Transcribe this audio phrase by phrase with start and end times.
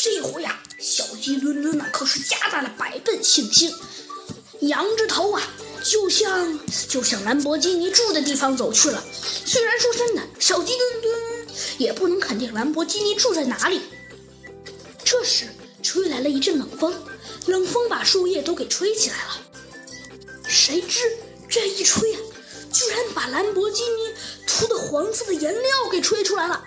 [0.00, 3.74] 这回呀，小鸡墩墩呢可是加大了百倍信心，
[4.60, 5.42] 仰着头啊，
[5.82, 6.56] 就向
[6.88, 9.04] 就向兰博基尼住的地方走去了。
[9.44, 11.48] 虽然说真的，小鸡墩墩
[11.78, 13.80] 也不能肯定兰博基尼住在哪里。
[15.04, 15.46] 这时，
[15.82, 16.94] 吹来了一阵冷风，
[17.46, 19.40] 冷风把树叶都给吹起来了。
[20.46, 21.00] 谁知
[21.48, 22.20] 这一吹啊，
[22.72, 24.14] 居然把兰博基尼
[24.46, 26.64] 涂的黄色的颜料给吹出来了。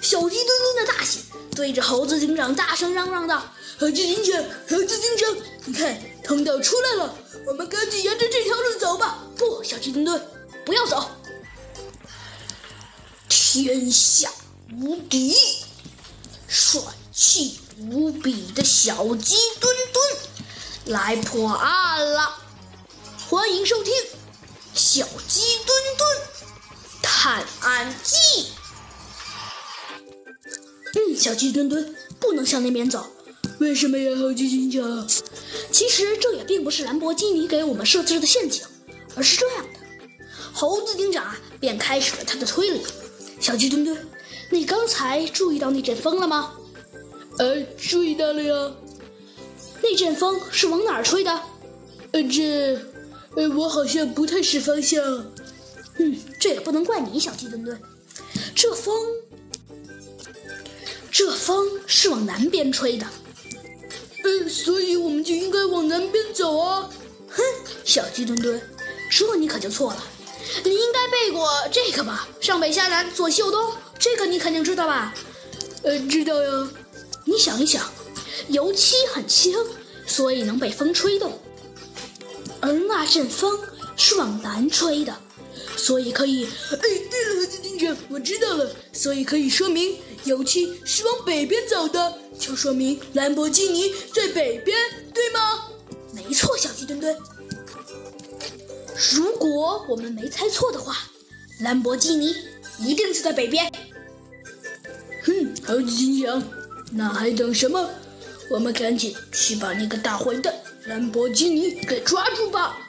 [0.00, 1.24] 小鸡墩墩的大喜，
[1.54, 3.42] 对着猴子警长大声嚷嚷道
[3.78, 7.14] ：“猴子警长，猴子警长，你看通道出来了，
[7.46, 10.28] 我们赶紧沿着这条路走吧！”不，小鸡墩墩，
[10.64, 11.10] 不要走！
[13.28, 14.30] 天下
[14.80, 15.36] 无敌，
[16.46, 16.80] 帅
[17.12, 22.36] 气无比的小鸡墩墩来破案了！
[23.28, 23.92] 欢迎收听
[24.74, 26.18] 《小鸡墩墩
[27.02, 28.14] 探案记》。
[31.18, 33.04] 嗯，小鸡墩墩不能向那边走，
[33.58, 35.06] 为什么呀，猴子警长？
[35.72, 38.62] 其实这也并不是兰博基尼给我们设置的陷阱，
[39.16, 39.80] 而是这样的。
[40.52, 42.82] 猴子警长啊，便开始了他的推理。
[43.40, 43.98] 小鸡墩墩，
[44.50, 46.54] 你刚才注意到那阵风了吗？
[47.38, 48.72] 呃，注意到了呀。
[49.82, 51.30] 那阵风是往哪儿吹的？
[52.12, 52.78] 呃，这，
[53.34, 55.02] 呃，我好像不太识方向。
[55.98, 57.80] 嗯，这也不能怪你，小鸡墩墩。
[58.54, 58.94] 这风。
[61.10, 63.06] 这风是往南边吹的，
[64.24, 66.88] 嗯，所以我们就应该往南边走啊！
[67.28, 67.42] 哼，
[67.84, 68.60] 小鸡墩墩，
[69.10, 70.04] 这你可就错了，
[70.64, 72.28] 你应该背过这个吧？
[72.40, 75.14] 上北下南左西右东，这个你肯定知道吧？
[75.82, 76.68] 呃，知道呀。
[77.24, 77.84] 你想一想，
[78.48, 79.54] 油漆很轻，
[80.06, 81.38] 所以能被风吹动，
[82.60, 83.58] 而那阵风
[83.96, 85.14] 是往南吹的。
[85.88, 86.78] 所以可以，哎，
[87.10, 88.70] 对了，猴子警长，我知道了。
[88.92, 94.76] 所以可以说明油漆是往北边走的，就说明兰博基尼在北边，
[95.14, 95.64] 对吗？
[96.12, 97.16] 没错，小鸡墩墩。
[99.14, 100.94] 如果我们没猜错的话，
[101.60, 102.34] 兰博基尼
[102.80, 103.72] 一定是在北边。
[105.24, 106.42] 哼，猴子警长，
[106.92, 107.88] 那还等什么？
[108.50, 112.76] 我们赶紧去把那个大坏蛋兰博基尼给抓住吧！